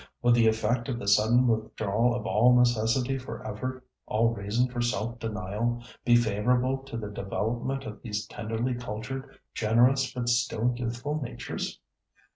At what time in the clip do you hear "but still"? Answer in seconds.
10.11-10.73